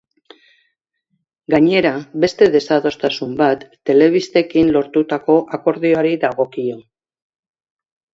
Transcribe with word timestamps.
Gainera, 1.53 1.91
beste 2.23 2.47
desadostasun 2.55 3.35
bat 3.41 3.65
telebistekin 3.89 4.73
lortutako 4.79 5.37
akordioari 5.59 6.15
dagokio. 6.25 6.79